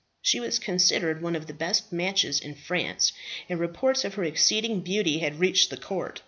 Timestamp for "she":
0.23-0.39